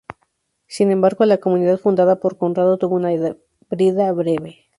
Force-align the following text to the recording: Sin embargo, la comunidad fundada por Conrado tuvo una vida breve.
Sin 0.65 0.89
embargo, 0.89 1.25
la 1.25 1.37
comunidad 1.37 1.77
fundada 1.77 2.19
por 2.19 2.35
Conrado 2.39 2.79
tuvo 2.79 2.95
una 2.95 3.09
vida 3.69 4.11
breve. 4.11 4.65